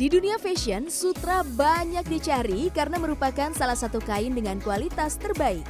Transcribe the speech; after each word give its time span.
Di 0.00 0.08
dunia 0.08 0.40
fashion, 0.40 0.88
sutra 0.88 1.44
banyak 1.44 2.08
dicari 2.08 2.72
karena 2.72 2.96
merupakan 2.96 3.52
salah 3.52 3.76
satu 3.76 4.00
kain 4.00 4.32
dengan 4.32 4.56
kualitas 4.56 5.20
terbaik. 5.20 5.60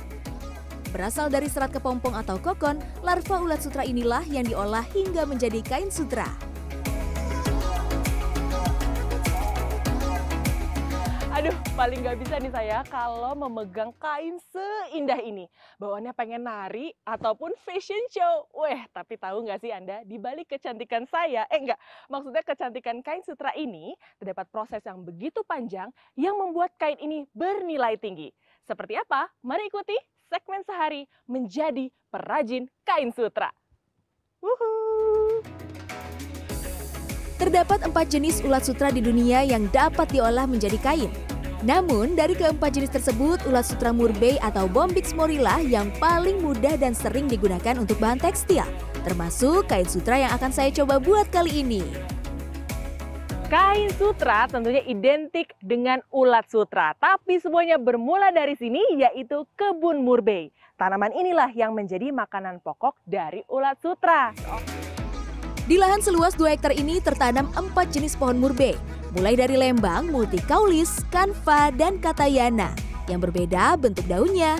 Berasal 0.95 1.35
dari 1.35 1.51
serat 1.51 1.75
kepompong 1.75 2.15
atau 2.15 2.39
kokon, 2.39 2.79
larva 3.03 3.43
ulat 3.43 3.59
sutra 3.59 3.83
inilah 3.83 4.23
yang 4.31 4.47
diolah 4.47 4.87
hingga 4.95 5.27
menjadi 5.27 5.59
kain 5.67 5.91
sutra. 5.91 6.31
Aduh, 11.41 11.57
paling 11.73 12.05
nggak 12.05 12.21
bisa 12.21 12.37
nih 12.37 12.53
saya 12.53 12.85
kalau 12.93 13.33
memegang 13.33 13.97
kain 13.97 14.37
seindah 14.53 15.17
ini. 15.25 15.49
Bawaannya 15.81 16.13
pengen 16.13 16.45
nari 16.45 16.93
ataupun 17.01 17.57
fashion 17.65 17.97
show. 18.13 18.45
Weh, 18.53 18.77
tapi 18.93 19.17
tahu 19.17 19.49
nggak 19.49 19.65
sih 19.65 19.73
Anda, 19.73 20.05
di 20.05 20.21
balik 20.21 20.53
kecantikan 20.53 21.09
saya, 21.09 21.49
eh 21.49 21.57
enggak, 21.57 21.81
maksudnya 22.13 22.45
kecantikan 22.45 23.01
kain 23.01 23.25
sutra 23.25 23.57
ini, 23.57 23.97
terdapat 24.21 24.53
proses 24.53 24.85
yang 24.85 25.01
begitu 25.01 25.41
panjang 25.49 25.89
yang 26.13 26.37
membuat 26.37 26.77
kain 26.77 27.01
ini 27.01 27.25
bernilai 27.33 27.97
tinggi. 27.97 28.29
Seperti 28.69 29.01
apa? 29.01 29.33
Mari 29.41 29.73
ikuti 29.73 29.97
segmen 30.29 30.61
sehari 30.61 31.09
menjadi 31.25 31.89
perajin 32.13 32.69
kain 32.85 33.17
sutra. 33.17 33.49
Wuhuu. 34.45 35.41
Terdapat 37.41 37.89
empat 37.89 38.13
jenis 38.13 38.45
ulat 38.45 38.69
sutra 38.69 38.93
di 38.93 39.01
dunia 39.01 39.41
yang 39.41 39.65
dapat 39.73 40.13
diolah 40.13 40.45
menjadi 40.45 40.77
kain. 40.85 41.30
Namun, 41.61 42.17
dari 42.17 42.33
keempat 42.33 42.73
jenis 42.73 42.89
tersebut, 42.89 43.45
ulat 43.45 43.69
sutra 43.69 43.93
murbei 43.93 44.41
atau 44.41 44.65
bombix 44.65 45.13
morilla 45.13 45.61
yang 45.61 45.93
paling 46.01 46.41
mudah 46.41 46.81
dan 46.81 46.97
sering 46.97 47.29
digunakan 47.29 47.77
untuk 47.77 48.01
bahan 48.01 48.17
tekstil, 48.17 48.65
termasuk 49.05 49.69
kain 49.69 49.85
sutra 49.85 50.17
yang 50.17 50.33
akan 50.33 50.49
saya 50.49 50.73
coba 50.73 50.97
buat 50.97 51.29
kali 51.29 51.61
ini. 51.61 51.85
Kain 53.53 53.93
sutra 53.99 54.49
tentunya 54.49 54.81
identik 54.89 55.53
dengan 55.61 56.01
ulat 56.09 56.49
sutra, 56.49 56.97
tapi 56.97 57.37
semuanya 57.43 57.77
bermula 57.77 58.33
dari 58.33 58.57
sini 58.57 58.81
yaitu 58.97 59.45
kebun 59.59 60.01
murbei. 60.01 60.49
Tanaman 60.81 61.13
inilah 61.13 61.53
yang 61.53 61.77
menjadi 61.77 62.09
makanan 62.09 62.65
pokok 62.65 62.97
dari 63.05 63.45
ulat 63.53 63.77
sutra. 63.85 64.33
Di 65.69 65.77
lahan 65.77 66.01
seluas 66.01 66.33
2 66.41 66.57
hektar 66.57 66.73
ini 66.73 67.05
tertanam 67.05 67.53
empat 67.53 67.93
jenis 67.93 68.17
pohon 68.17 68.41
murbei, 68.41 68.79
mulai 69.11 69.35
dari 69.35 69.59
lembang, 69.59 70.07
multikaulis, 70.11 71.03
kanva, 71.11 71.75
dan 71.75 71.99
katayana, 71.99 72.71
yang 73.11 73.19
berbeda 73.19 73.75
bentuk 73.75 74.07
daunnya. 74.07 74.55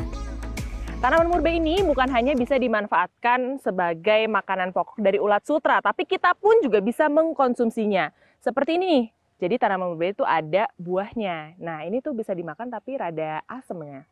Tanaman 1.01 1.33
murbei 1.33 1.57
ini 1.57 1.81
bukan 1.81 2.13
hanya 2.13 2.37
bisa 2.37 2.61
dimanfaatkan 2.61 3.63
sebagai 3.65 4.29
makanan 4.29 4.75
pokok 4.77 5.01
dari 5.01 5.17
ulat 5.17 5.47
sutra, 5.47 5.81
tapi 5.81 6.05
kita 6.05 6.37
pun 6.37 6.61
juga 6.61 6.83
bisa 6.85 7.09
mengkonsumsinya. 7.09 8.13
Seperti 8.43 8.77
ini 8.77 9.09
jadi 9.41 9.57
tanaman 9.57 9.97
murbei 9.97 10.13
itu 10.13 10.27
ada 10.27 10.69
buahnya. 10.77 11.57
Nah 11.57 11.89
ini 11.89 12.05
tuh 12.05 12.13
bisa 12.13 12.37
dimakan 12.37 12.69
tapi 12.69 13.01
rada 13.01 13.41
asemnya. 13.49 14.05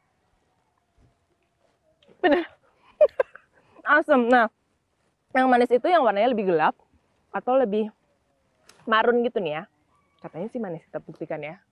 Bener. 2.25 2.49
Asem. 4.01 4.25
Nah, 4.29 4.49
yang 5.37 5.47
manis 5.53 5.69
itu 5.69 5.87
yang 5.87 6.03
warnanya 6.03 6.33
lebih 6.33 6.49
gelap 6.49 6.75
atau 7.29 7.57
lebih 7.61 7.93
marun 8.89 9.21
gitu 9.21 9.39
nih 9.45 9.61
ya. 9.61 9.63
Katanya 10.19 10.51
sih 10.51 10.59
manis, 10.59 10.83
kita 10.83 10.99
buktikan 10.99 11.39
ya. 11.39 11.63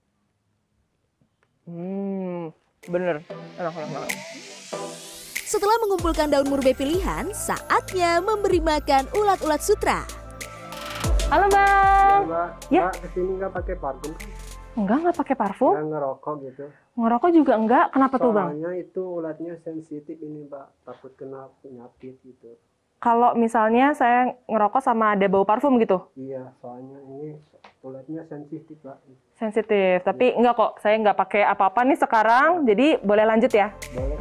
Hmm, 1.66 2.54
bener. 2.86 3.26
Enak, 3.58 3.74
enak, 3.74 3.90
enak. 3.90 4.10
Setelah 5.42 5.76
mengumpulkan 5.82 6.30
daun 6.30 6.46
murbei 6.46 6.70
pilihan, 6.70 7.34
saatnya 7.34 8.22
memberi 8.22 8.62
makan 8.62 9.10
ulat-ulat 9.18 9.58
sutra. 9.58 10.06
Halo 11.26 11.50
bang. 11.50 12.20
Mbak, 12.30 12.48
Ya. 12.70 12.86
Mbak 12.86 12.94
ke 13.02 13.08
sini 13.18 13.30
nggak 13.34 13.50
pakai 13.50 13.74
parfum? 13.82 14.14
Enggak, 14.78 14.96
nggak 15.02 15.16
pakai 15.18 15.34
parfum. 15.34 15.72
Nggak 15.74 15.86
ngerokok 15.90 16.34
gitu. 16.46 16.64
Ngerokok 16.94 17.30
juga 17.34 17.52
enggak. 17.58 17.86
Kenapa 17.90 18.14
tuh 18.22 18.30
bang? 18.30 18.48
Soalnya 18.54 18.72
itu 18.78 19.02
ulatnya 19.02 19.52
sensitif 19.66 20.16
ini 20.22 20.46
Mbak, 20.46 20.66
takut 20.86 21.12
kena 21.18 21.50
penyakit 21.66 22.14
gitu. 22.22 22.54
Kalau 22.96 23.36
misalnya 23.36 23.92
saya 23.92 24.32
ngerokok 24.48 24.80
sama 24.80 25.12
ada 25.12 25.28
bau 25.28 25.44
parfum 25.44 25.76
gitu, 25.76 26.00
Iya, 26.16 26.48
soalnya 26.64 26.96
ini 27.12 27.36
ulatnya 27.84 28.24
sensitif 28.26 28.80
Mbak. 28.82 28.98
sensitif. 29.36 30.00
Tapi 30.02 30.32
enggak 30.32 30.56
kok, 30.56 30.72
saya 30.80 30.96
nggak 30.98 31.16
pakai 31.16 31.42
apa-apa 31.44 31.84
nih 31.84 31.98
sekarang. 32.00 32.64
Jadi 32.64 32.98
boleh 33.04 33.24
lanjut 33.28 33.52
ya. 33.52 33.70
Boleh. 33.92 34.16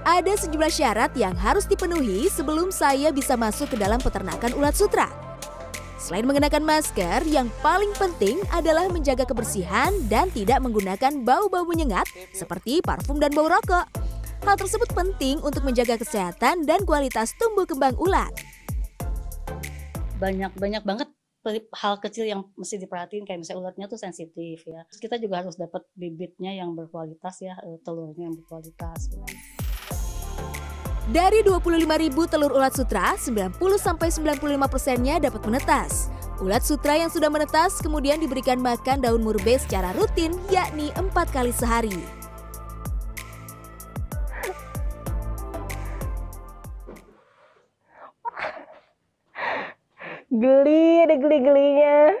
Ada 0.00 0.32
sejumlah 0.42 0.72
syarat 0.74 1.12
yang 1.14 1.36
harus 1.38 1.70
dipenuhi 1.70 2.26
sebelum 2.32 2.74
saya 2.74 3.14
bisa 3.14 3.38
masuk 3.38 3.70
ke 3.72 3.76
dalam 3.78 4.02
peternakan 4.02 4.50
ulat 4.58 4.74
sutra. 4.74 5.06
Selain 6.00 6.24
mengenakan 6.24 6.64
masker, 6.64 7.28
yang 7.28 7.52
paling 7.60 7.92
penting 7.94 8.40
adalah 8.50 8.88
menjaga 8.88 9.28
kebersihan 9.28 9.92
dan 10.08 10.32
tidak 10.32 10.64
menggunakan 10.64 11.12
bau-bau 11.20 11.68
menyengat 11.68 12.08
seperti 12.32 12.80
parfum 12.80 13.20
dan 13.20 13.30
bau 13.36 13.46
rokok. 13.52 13.99
Hal 14.40 14.56
tersebut 14.56 14.88
penting 14.96 15.36
untuk 15.44 15.60
menjaga 15.68 16.00
kesehatan 16.00 16.64
dan 16.64 16.88
kualitas 16.88 17.36
tumbuh 17.36 17.68
kembang 17.68 17.96
ulat. 18.00 18.32
banyak 20.20 20.52
banyak 20.52 20.84
banget 20.84 21.08
hal 21.72 21.96
kecil 21.96 22.28
yang 22.28 22.44
mesti 22.52 22.76
diperhatiin 22.76 23.24
kayak 23.24 23.40
misalnya 23.40 23.64
ulatnya 23.64 23.86
tuh 23.88 23.96
sensitif 23.96 24.60
ya. 24.68 24.84
Terus 24.92 25.00
kita 25.00 25.16
juga 25.16 25.40
harus 25.40 25.56
dapat 25.56 25.80
bibitnya 25.96 26.52
yang 26.52 26.76
berkualitas 26.76 27.40
ya, 27.40 27.56
eh, 27.64 27.80
telurnya 27.80 28.28
yang 28.28 28.36
berkualitas. 28.36 29.08
Dari 31.08 31.40
25.000 31.40 32.28
telur 32.28 32.52
ulat 32.52 32.76
sutra, 32.76 33.16
90-95 33.16 34.68
persennya 34.68 35.16
dapat 35.16 35.42
menetas. 35.48 36.12
Ulat 36.44 36.60
sutra 36.60 37.00
yang 37.00 37.08
sudah 37.08 37.32
menetas 37.32 37.80
kemudian 37.80 38.20
diberikan 38.20 38.60
makan 38.60 39.00
daun 39.00 39.24
murbei 39.24 39.56
secara 39.56 39.96
rutin, 39.96 40.36
yakni 40.52 40.92
empat 40.96 41.32
kali 41.32 41.50
sehari. 41.56 42.19
Geli, 50.40 51.04
ada 51.04 51.20
geli-gelinya. 51.20 52.16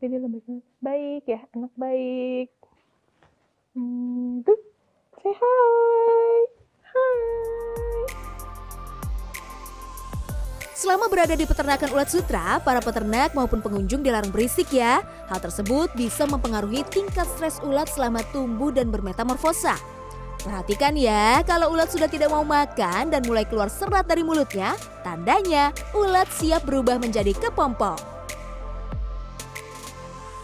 Tapi 0.00 0.08
dia 0.08 0.20
lebih 0.24 0.40
baik 0.80 1.28
ya, 1.28 1.44
anak 1.52 1.68
baik. 1.76 2.48
Hmm, 3.76 4.40
tuh, 4.40 4.56
say 5.20 5.36
hi. 5.36 6.36
Hai. 6.80 7.16
Selama 10.72 11.12
berada 11.12 11.36
di 11.36 11.44
peternakan 11.44 11.92
ulat 11.92 12.08
sutra, 12.08 12.56
para 12.64 12.80
peternak 12.80 13.36
maupun 13.36 13.60
pengunjung 13.60 14.00
dilarang 14.00 14.32
berisik 14.32 14.72
ya. 14.72 15.04
Hal 15.28 15.44
tersebut 15.44 15.92
bisa 15.92 16.24
mempengaruhi 16.24 16.88
tingkat 16.88 17.28
stres 17.36 17.60
ulat 17.60 17.92
selama 17.92 18.24
tumbuh 18.32 18.72
dan 18.72 18.88
bermetamorfosa. 18.88 19.76
Perhatikan 20.40 20.96
ya, 20.96 21.44
kalau 21.44 21.68
ulat 21.76 21.92
sudah 21.92 22.08
tidak 22.08 22.32
mau 22.32 22.48
makan 22.48 23.12
dan 23.12 23.20
mulai 23.28 23.44
keluar 23.44 23.68
serat 23.68 24.08
dari 24.08 24.24
mulutnya, 24.24 24.72
tandanya 25.02 25.74
ulat 25.92 26.30
siap 26.30 26.64
berubah 26.64 26.96
menjadi 27.02 27.34
kepompong. 27.36 27.98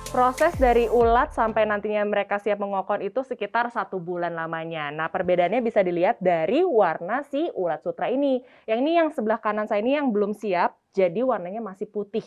Proses 0.08 0.56
dari 0.56 0.88
ulat 0.88 1.36
sampai 1.36 1.69
nantinya 1.69 2.00
mereka 2.08 2.41
siap 2.41 2.64
mengokon 2.64 3.04
itu 3.04 3.20
sekitar 3.20 3.69
satu 3.69 4.00
bulan 4.00 4.32
lamanya. 4.32 4.88
Nah, 4.88 5.12
perbedaannya 5.12 5.60
bisa 5.60 5.84
dilihat 5.84 6.16
dari 6.16 6.64
warna 6.64 7.20
si 7.28 7.44
ulat 7.52 7.84
sutra 7.84 8.08
ini. 8.08 8.41
Yang 8.64 8.78
ini 8.88 8.92
yang 8.96 9.08
sebelah 9.12 9.37
kanan 9.37 9.69
saya 9.69 9.84
ini 9.84 10.00
yang 10.00 10.08
belum 10.08 10.32
siap, 10.32 10.81
jadi 10.96 11.20
warnanya 11.20 11.60
masih 11.60 11.93
putih. 11.93 12.25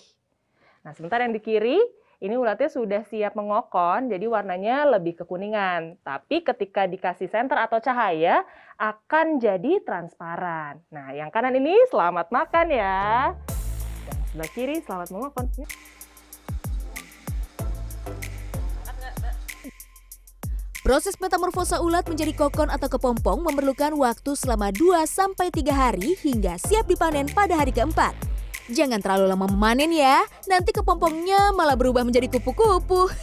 Nah, 0.85 0.93
sementara 0.93 1.25
yang 1.25 1.33
di 1.33 1.41
kiri, 1.41 1.81
ini 2.21 2.37
ulatnya 2.37 2.69
sudah 2.69 3.01
siap 3.09 3.33
mengokon, 3.33 4.13
jadi 4.13 4.29
warnanya 4.29 4.85
lebih 4.85 5.17
kekuningan. 5.17 5.97
Tapi 6.05 6.45
ketika 6.45 6.85
dikasih 6.85 7.25
senter 7.25 7.57
atau 7.57 7.81
cahaya, 7.81 8.45
akan 8.77 9.41
jadi 9.41 9.81
transparan. 9.81 10.85
Nah, 10.93 11.17
yang 11.17 11.33
kanan 11.33 11.57
ini 11.57 11.73
selamat 11.89 12.29
makan 12.29 12.69
ya. 12.69 13.33
Dan 14.05 14.17
sebelah 14.29 14.51
kiri 14.53 14.77
selamat 14.85 15.09
mengokon. 15.09 15.49
Proses 20.85 21.17
metamorfosa 21.17 21.81
ulat 21.81 22.05
menjadi 22.05 22.37
kokon 22.37 22.69
atau 22.69 22.85
kepompong 22.85 23.41
memerlukan 23.49 23.97
waktu 23.97 24.37
selama 24.37 24.69
2-3 24.69 25.73
hari 25.73 26.13
hingga 26.21 26.61
siap 26.61 26.85
dipanen 26.85 27.25
pada 27.33 27.57
hari 27.57 27.73
keempat. 27.73 28.30
Jangan 28.69 29.01
terlalu 29.01 29.25
lama 29.31 29.49
memanen 29.49 29.89
ya, 29.89 30.21
nanti 30.45 30.69
kepompongnya 30.75 31.49
malah 31.55 31.73
berubah 31.73 32.05
menjadi 32.05 32.29
kupu-kupu. 32.29 33.09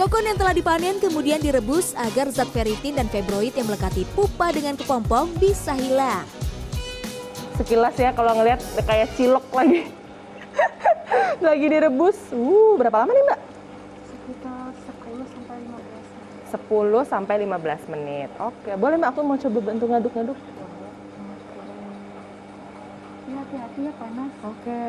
Kokon 0.00 0.24
yang 0.24 0.40
telah 0.40 0.56
dipanen 0.56 0.96
kemudian 0.96 1.40
direbus 1.44 1.92
agar 1.92 2.32
zat 2.32 2.48
ferritin 2.52 2.96
dan 2.96 3.08
fibroid 3.12 3.52
yang 3.52 3.68
melekati 3.68 4.08
pupa 4.16 4.48
dengan 4.48 4.72
kepompong 4.76 5.28
bisa 5.36 5.76
hilang. 5.76 6.24
sekilas 7.60 7.92
ya 8.00 8.16
kalau 8.16 8.32
ngelihat 8.40 8.56
kayak 8.88 9.12
cilok 9.20 9.44
lagi 9.52 9.84
lagi 11.44 11.66
direbus 11.68 12.16
uh 12.32 12.72
berapa 12.80 13.04
lama 13.04 13.12
nih 13.12 13.24
mbak 13.28 13.40
sekitar 14.08 14.59
10 16.50 17.06
sampai 17.06 17.46
10 17.46 17.46
sampai 17.46 17.46
15 17.46 17.92
menit. 17.94 18.30
Oke, 18.42 18.74
boleh 18.74 18.98
Mbak 18.98 19.10
aku 19.14 19.20
mau 19.22 19.38
coba 19.38 19.58
bantu 19.62 19.84
ngaduk-ngaduk. 19.86 20.38
Iya, 23.30 23.36
hati-hati 23.38 23.80
ya 23.86 23.92
panas. 23.94 24.32
Oke. 24.42 24.82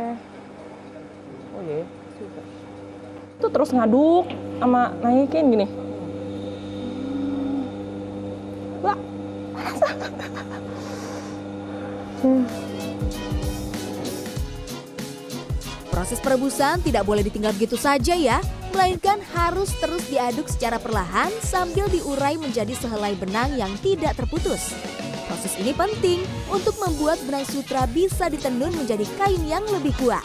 Oh 1.54 1.62
iya. 1.62 1.86
Super. 2.18 2.44
Itu 3.38 3.48
terus 3.54 3.69
ngaduk 3.69 4.25
sama 4.58 4.94
naikin 5.06 5.54
gini. 5.54 5.68
Wah. 8.81 8.98
Hmm. 12.22 12.46
Proses 15.90 16.18
perebusan 16.18 16.81
tidak 16.81 17.06
boleh 17.06 17.22
ditinggal 17.22 17.54
begitu 17.54 17.78
saja 17.78 18.18
ya, 18.18 18.42
melainkan 18.72 19.20
harus 19.36 19.72
terus 19.78 20.08
diaduk 20.08 20.48
secara 20.48 20.80
perlahan 20.80 21.30
sambil 21.44 21.92
diurai 21.92 22.40
menjadi 22.40 22.72
sehelai 22.76 23.14
benang 23.20 23.54
yang 23.60 23.72
tidak 23.84 24.16
terputus. 24.16 24.72
Proses 25.28 25.56
ini 25.60 25.72
penting 25.72 26.24
untuk 26.52 26.76
membuat 26.80 27.20
benang 27.24 27.48
sutra 27.48 27.88
bisa 27.88 28.28
ditenun 28.28 28.72
menjadi 28.76 29.08
kain 29.16 29.44
yang 29.48 29.64
lebih 29.72 29.96
kuat. 30.00 30.24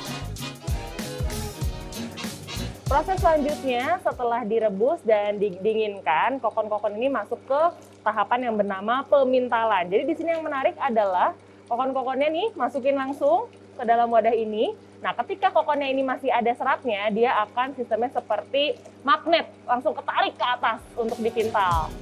Proses 2.86 3.18
selanjutnya 3.18 3.98
setelah 3.98 4.46
direbus 4.46 5.02
dan 5.02 5.42
didinginkan, 5.42 6.38
kokon-kokon 6.38 6.94
ini 6.94 7.10
masuk 7.10 7.42
ke 7.42 7.62
tahapan 8.06 8.46
yang 8.46 8.54
bernama 8.54 9.02
pemintalan. 9.10 9.90
Jadi 9.90 10.06
di 10.06 10.14
sini 10.14 10.38
yang 10.38 10.46
menarik 10.46 10.78
adalah 10.78 11.34
kokon-kokonnya 11.66 12.30
nih 12.30 12.48
masukin 12.54 12.94
langsung 12.94 13.50
ke 13.76 13.84
dalam 13.84 14.08
wadah 14.08 14.32
ini. 14.32 14.72
Nah, 15.04 15.12
ketika 15.22 15.52
kokonnya 15.52 15.92
ini 15.92 16.00
masih 16.00 16.32
ada 16.32 16.48
seratnya, 16.56 17.12
dia 17.12 17.36
akan 17.44 17.76
sistemnya 17.76 18.08
seperti 18.10 18.74
magnet, 19.04 19.46
langsung 19.68 19.92
ketarik 19.92 20.34
ke 20.34 20.46
atas 20.48 20.80
untuk 20.96 21.20
dipintal. 21.20 21.92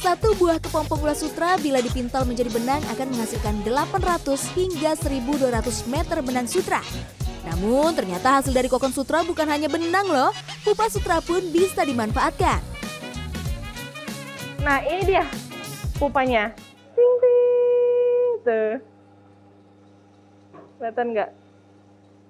Satu 0.00 0.32
buah 0.40 0.56
kepompong 0.56 1.04
ulat 1.04 1.20
sutra 1.20 1.60
bila 1.60 1.78
dipintal 1.84 2.24
menjadi 2.24 2.48
benang 2.48 2.80
akan 2.88 3.06
menghasilkan 3.12 3.60
800 3.68 4.56
hingga 4.56 4.96
1200 4.96 5.92
meter 5.92 6.16
benang 6.24 6.48
sutra. 6.48 6.80
Namun 7.44 7.92
ternyata 7.92 8.40
hasil 8.40 8.52
dari 8.52 8.72
kokon 8.72 8.96
sutra 8.96 9.20
bukan 9.20 9.44
hanya 9.44 9.68
benang 9.68 10.08
loh, 10.08 10.32
pupa 10.64 10.88
sutra 10.88 11.20
pun 11.20 11.44
bisa 11.52 11.84
dimanfaatkan. 11.84 12.64
Nah, 14.64 14.80
ini 14.88 15.02
dia 15.04 15.24
pupanya. 16.00 16.52
Ting 16.96 17.14
ting. 17.20 17.40
Tuh. 18.44 18.74
Kelihatan 20.80 21.06
nggak? 21.12 21.30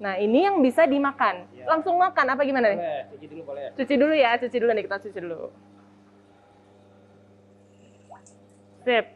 Nah, 0.02 0.14
ini 0.18 0.42
yang 0.42 0.58
bisa 0.58 0.82
dimakan. 0.90 1.46
Iya. 1.54 1.70
Langsung 1.70 1.94
makan 1.94 2.26
apa 2.34 2.42
gimana 2.42 2.74
nih? 2.74 2.78
Boleh, 2.82 3.02
cuci 3.14 3.26
dulu 3.30 3.42
boleh. 3.46 3.62
Cuci 3.78 3.94
dulu 3.94 4.14
ya, 4.18 4.30
cuci 4.42 4.56
dulu 4.58 4.70
nih 4.74 4.84
kita 4.90 4.96
cuci 5.06 5.18
dulu. 5.22 5.40
Sip. 8.82 9.06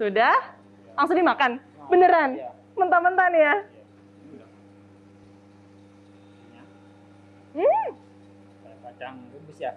Sudah? 0.00 0.36
Langsung 0.96 1.16
dimakan? 1.20 1.50
Beneran? 1.92 2.30
Iya. 2.40 2.50
Mentah-mentah 2.72 3.26
nih 3.28 3.42
ya? 3.44 3.54
Hmm, 7.50 7.86
Kayak 8.62 8.78
kacang 8.86 9.14
rebus 9.34 9.58
ya 9.58 9.72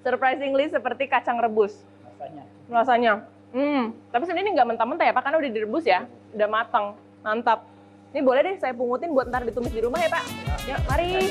surprisingly 0.00 0.64
seperti 0.72 1.04
kacang 1.04 1.36
rebus 1.36 1.84
rasanya. 2.16 2.44
rasanya. 2.72 3.12
Hmm, 3.52 3.92
tapi 4.08 4.22
sebenarnya 4.24 4.46
ini 4.48 4.52
nggak 4.56 4.68
mentah-mentah 4.72 5.04
ya 5.04 5.12
Pak, 5.12 5.22
karena 5.26 5.36
udah 5.42 5.50
direbus 5.50 5.84
ya, 5.84 6.00
udah 6.32 6.48
matang, 6.48 6.86
mantap. 7.20 7.66
Ini 8.10 8.26
boleh 8.26 8.42
deh 8.42 8.56
saya 8.58 8.74
pungutin 8.74 9.14
buat 9.14 9.30
ntar 9.30 9.46
ditumis 9.46 9.70
di 9.70 9.86
rumah 9.86 10.02
ya 10.02 10.10
Pak. 10.10 10.24
Ya, 10.66 10.76
mari. 10.90 11.30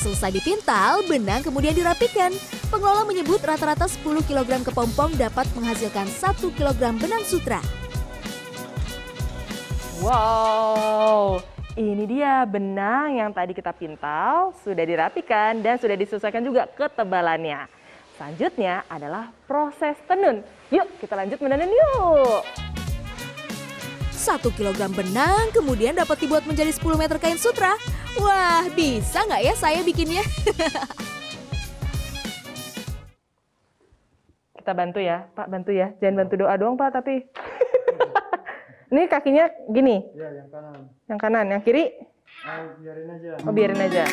Selesai 0.00 0.30
dipintal, 0.32 1.02
benang 1.10 1.42
kemudian 1.42 1.74
dirapikan. 1.74 2.30
Pengelola 2.70 3.02
menyebut 3.02 3.42
rata-rata 3.42 3.90
10 3.90 4.00
kg 4.24 4.62
kepompong 4.62 5.18
dapat 5.18 5.44
menghasilkan 5.58 6.06
1 6.06 6.56
kg 6.56 6.80
benang 6.96 7.26
sutra. 7.26 7.58
Wow, 10.00 11.44
ini 11.76 12.08
dia 12.08 12.48
benang 12.48 13.20
yang 13.20 13.34
tadi 13.36 13.52
kita 13.52 13.76
pintal, 13.76 14.56
sudah 14.64 14.86
dirapikan 14.86 15.60
dan 15.60 15.76
sudah 15.76 15.98
disesuaikan 15.98 16.40
juga 16.40 16.64
ketebalannya. 16.64 17.68
Selanjutnya 18.16 18.88
adalah 18.88 19.28
proses 19.44 20.00
tenun. 20.08 20.40
Yuk 20.72 20.88
kita 21.02 21.12
lanjut 21.12 21.36
menenun 21.44 21.68
yuk. 21.68 22.69
1 24.20 24.36
kg 24.52 24.76
benang 24.92 25.48
kemudian 25.48 25.96
dapat 25.96 26.20
dibuat 26.20 26.44
menjadi 26.44 26.68
10 26.70 26.84
meter 26.94 27.16
kain 27.16 27.40
sutra. 27.40 27.72
Wah, 28.14 28.68
bisa 28.70 29.24
nggak 29.24 29.42
ya 29.42 29.54
saya 29.56 29.80
bikinnya? 29.80 30.20
Kita 34.52 34.76
bantu 34.76 35.00
ya, 35.00 35.24
Pak 35.32 35.48
bantu 35.48 35.72
ya. 35.72 35.96
Jangan 35.98 36.16
bantu 36.20 36.34
doa 36.36 36.54
doang 36.54 36.76
Pak, 36.76 36.92
tapi 36.92 37.24
ini 38.92 39.08
kakinya 39.08 39.48
gini, 39.66 40.04
Ya, 40.12 40.28
yang 40.30 40.48
kanan. 40.52 40.78
yang 41.08 41.18
kanan, 41.18 41.46
yang 41.48 41.62
kiri, 41.64 41.84
Ah, 42.40 42.68
biarin 42.76 43.08
aja. 43.10 43.30
oh 43.40 43.52
biarin 43.52 43.80
aja. 43.80 44.04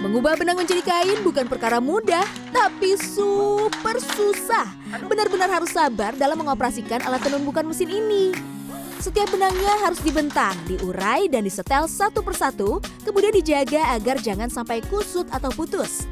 Mengubah 0.00 0.36
benang 0.36 0.60
menjadi 0.60 0.84
kain 0.84 1.22
bukan 1.22 1.46
perkara 1.46 1.80
mudah, 1.80 2.20
tapi 2.50 2.92
super 2.94 3.96
susah. 3.96 4.68
Benar-benar 5.00 5.48
harus 5.48 5.72
sabar 5.72 6.12
dalam 6.12 6.36
mengoperasikan 6.36 7.00
alat 7.00 7.24
tenun 7.24 7.40
bukan 7.40 7.64
mesin 7.64 7.88
ini. 7.88 8.53
Setiap 9.02 9.26
benangnya 9.34 9.74
harus 9.82 9.98
dibentang, 10.02 10.54
diurai, 10.70 11.26
dan 11.26 11.42
disetel 11.42 11.90
satu 11.90 12.22
persatu, 12.22 12.78
kemudian 13.02 13.34
dijaga 13.34 13.94
agar 13.94 14.20
jangan 14.22 14.46
sampai 14.46 14.84
kusut 14.86 15.26
atau 15.34 15.50
putus. 15.50 16.06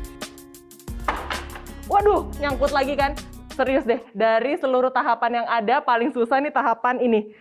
Waduh, 1.87 2.26
nyangkut 2.43 2.73
lagi 2.75 2.99
kan? 2.99 3.12
Serius 3.52 3.84
deh, 3.84 4.00
dari 4.17 4.56
seluruh 4.56 4.88
tahapan 4.88 5.44
yang 5.44 5.46
ada 5.46 5.84
paling 5.84 6.08
susah 6.11 6.40
nih 6.40 6.50
tahapan 6.50 6.99
ini. 7.05 7.37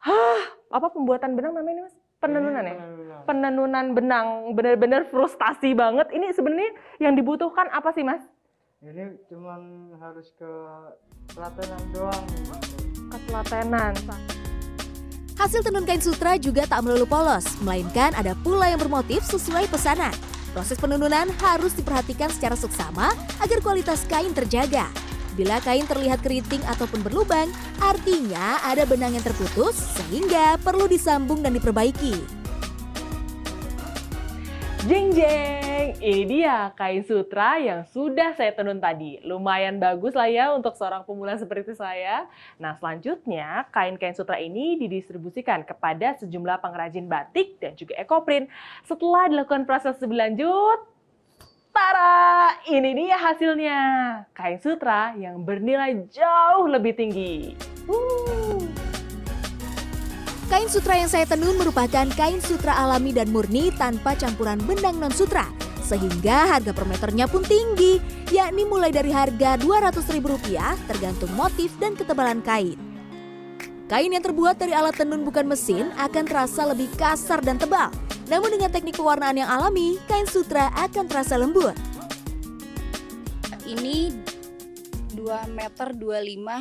Hah, 0.00 0.40
apa 0.72 0.88
pembuatan 0.90 1.36
benang 1.36 1.52
namanya 1.52 1.74
ini 1.74 1.82
mas? 1.84 1.94
Penenunan 2.20 2.64
ya? 2.64 2.76
Penenunan 3.28 3.86
benang, 3.92 4.26
bener-bener 4.56 5.04
frustasi 5.12 5.76
banget. 5.76 6.08
Ini 6.12 6.32
sebenarnya 6.32 6.72
yang 7.00 7.12
dibutuhkan 7.12 7.68
apa 7.72 7.92
sih 7.92 8.04
mas? 8.04 8.24
Ini 8.84 9.16
cuman 9.32 9.92
harus 10.00 10.32
ke 10.36 10.52
telatenan 11.32 11.82
doang. 11.92 12.24
Ketelatenan. 13.12 13.92
Hasil 15.34 15.66
tenun 15.66 15.82
kain 15.82 15.98
sutra 15.98 16.38
juga 16.38 16.62
tak 16.62 16.86
melulu 16.86 17.10
polos, 17.10 17.58
melainkan 17.66 18.14
ada 18.14 18.38
pula 18.46 18.70
yang 18.70 18.78
bermotif 18.78 19.26
sesuai 19.26 19.66
pesanan. 19.66 20.14
Proses 20.54 20.78
penununan 20.78 21.26
harus 21.42 21.74
diperhatikan 21.74 22.30
secara 22.30 22.54
seksama 22.54 23.10
agar 23.42 23.58
kualitas 23.58 24.06
kain 24.06 24.30
terjaga. 24.30 24.86
Bila 25.34 25.58
kain 25.58 25.82
terlihat 25.90 26.22
keriting 26.22 26.62
ataupun 26.70 27.02
berlubang, 27.02 27.50
artinya 27.82 28.62
ada 28.62 28.86
benang 28.86 29.18
yang 29.18 29.26
terputus 29.26 29.74
sehingga 29.98 30.54
perlu 30.62 30.86
disambung 30.86 31.42
dan 31.42 31.58
diperbaiki. 31.58 32.43
Jeng 34.84 35.16
jeng, 35.16 35.96
ini 35.96 36.44
dia 36.44 36.68
kain 36.76 37.00
sutra 37.08 37.56
yang 37.56 37.88
sudah 37.88 38.36
saya 38.36 38.52
tenun 38.52 38.76
tadi. 38.76 39.16
Lumayan 39.24 39.80
bagus 39.80 40.12
lah 40.12 40.28
ya 40.28 40.52
untuk 40.52 40.76
seorang 40.76 41.08
pemula 41.08 41.40
seperti 41.40 41.72
saya. 41.72 42.28
Nah 42.60 42.76
selanjutnya 42.76 43.64
kain-kain 43.72 44.12
sutra 44.12 44.36
ini 44.36 44.76
didistribusikan 44.76 45.64
kepada 45.64 46.20
sejumlah 46.20 46.60
pengrajin 46.60 47.08
batik 47.08 47.56
dan 47.64 47.72
juga 47.80 47.96
ekoprint. 47.96 48.52
Setelah 48.84 49.32
dilakukan 49.32 49.64
proses 49.64 49.96
lebih 50.04 50.20
lanjut, 50.20 50.78
Tara, 51.72 52.52
ini 52.68 52.92
dia 52.92 53.16
hasilnya. 53.16 53.80
Kain 54.36 54.60
sutra 54.60 55.16
yang 55.16 55.40
bernilai 55.48 55.96
jauh 56.12 56.68
lebih 56.68 56.92
tinggi. 56.92 57.56
Kain 60.54 60.70
sutra 60.70 60.94
yang 60.94 61.10
saya 61.10 61.26
tenun 61.26 61.58
merupakan 61.58 62.06
kain 62.14 62.38
sutra 62.38 62.78
alami 62.78 63.10
dan 63.10 63.26
murni 63.34 63.74
tanpa 63.74 64.14
campuran 64.14 64.62
benang 64.62 65.02
non 65.02 65.10
sutra. 65.10 65.50
Sehingga 65.82 66.46
harga 66.46 66.70
per 66.70 66.86
meternya 66.86 67.26
pun 67.26 67.42
tinggi, 67.42 67.98
yakni 68.30 68.62
mulai 68.62 68.94
dari 68.94 69.10
harga 69.10 69.58
Rp200.000 69.58 70.14
tergantung 70.86 71.34
motif 71.34 71.74
dan 71.82 71.98
ketebalan 71.98 72.38
kain. 72.38 72.78
Kain 73.90 74.14
yang 74.14 74.22
terbuat 74.22 74.54
dari 74.54 74.70
alat 74.70 74.94
tenun 74.94 75.26
bukan 75.26 75.42
mesin 75.42 75.90
akan 75.98 76.22
terasa 76.22 76.70
lebih 76.70 76.86
kasar 76.94 77.42
dan 77.42 77.58
tebal. 77.58 77.90
Namun 78.30 78.54
dengan 78.54 78.70
teknik 78.70 78.94
pewarnaan 78.94 79.42
yang 79.42 79.50
alami, 79.50 79.98
kain 80.06 80.30
sutra 80.30 80.70
akan 80.78 81.10
terasa 81.10 81.34
lembut. 81.34 81.74
Ini 83.66 84.14
2 85.18 85.50
meter 85.50 85.98
25 85.98 86.14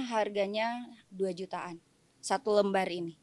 harganya 0.10 0.82
2 1.14 1.30
jutaan. 1.38 1.78
Satu 2.18 2.58
lembar 2.58 2.90
ini. 2.90 3.23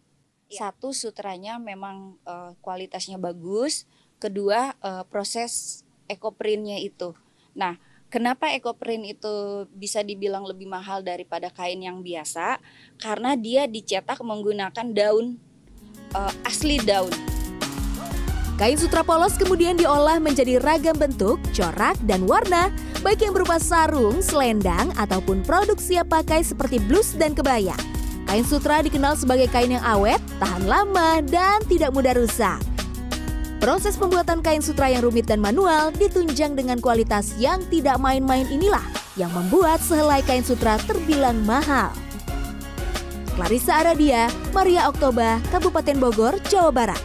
Satu 0.51 0.91
sutranya 0.91 1.63
memang 1.63 2.19
eh, 2.27 2.53
kualitasnya 2.59 3.17
bagus. 3.17 3.87
Kedua 4.19 4.75
eh, 4.75 5.05
proses 5.07 5.83
ekoprintnya 6.11 6.83
itu. 6.83 7.15
Nah, 7.55 7.79
kenapa 8.11 8.51
ekoprint 8.51 9.07
itu 9.07 9.65
bisa 9.71 10.03
dibilang 10.03 10.43
lebih 10.43 10.67
mahal 10.67 11.07
daripada 11.07 11.49
kain 11.55 11.79
yang 11.79 12.03
biasa? 12.03 12.59
Karena 12.99 13.39
dia 13.39 13.71
dicetak 13.71 14.19
menggunakan 14.19 14.87
daun 14.91 15.39
eh, 16.19 16.35
asli 16.43 16.83
daun. 16.83 17.15
Kain 18.61 18.77
sutra 18.77 19.01
polos 19.01 19.41
kemudian 19.41 19.73
diolah 19.73 20.21
menjadi 20.21 20.61
ragam 20.61 20.93
bentuk, 20.93 21.41
corak, 21.57 21.97
dan 22.05 22.29
warna, 22.29 22.69
baik 23.01 23.25
yang 23.25 23.33
berupa 23.33 23.57
sarung, 23.57 24.21
selendang, 24.21 24.93
ataupun 25.01 25.41
produk 25.49 25.81
siap 25.81 26.13
pakai 26.13 26.45
seperti 26.45 26.77
blus 26.85 27.17
dan 27.17 27.33
kebaya. 27.33 27.73
Kain 28.31 28.47
sutra 28.47 28.79
dikenal 28.79 29.19
sebagai 29.19 29.51
kain 29.51 29.75
yang 29.75 29.83
awet, 29.83 30.23
tahan 30.39 30.63
lama, 30.71 31.19
dan 31.19 31.59
tidak 31.67 31.91
mudah 31.91 32.15
rusak. 32.15 32.63
Proses 33.59 33.99
pembuatan 33.99 34.39
kain 34.39 34.63
sutra 34.63 34.87
yang 34.87 35.03
rumit 35.03 35.27
dan 35.27 35.43
manual 35.43 35.91
ditunjang 35.91 36.55
dengan 36.55 36.79
kualitas 36.79 37.35
yang 37.43 37.59
tidak 37.75 37.99
main-main 37.99 38.47
inilah 38.47 38.87
yang 39.19 39.35
membuat 39.35 39.83
sehelai 39.83 40.23
kain 40.23 40.47
sutra 40.47 40.79
terbilang 40.87 41.43
mahal. 41.43 41.91
Clarissa 43.35 43.83
Aradia, 43.83 44.31
Maria 44.55 44.87
Oktober, 44.87 45.43
Kabupaten 45.51 45.99
Bogor, 45.99 46.39
Jawa 46.47 46.71
Barat. 46.71 47.03